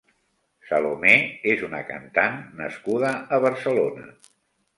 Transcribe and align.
Salomé 0.69 1.13
és 1.51 1.61
una 1.67 1.81
cantant 1.89 2.41
nascuda 2.63 3.13
a 3.39 3.41
Barcelona. 3.47 4.09